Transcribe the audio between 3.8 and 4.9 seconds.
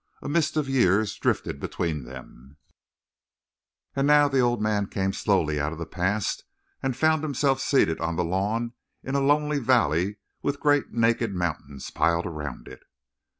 and now the old man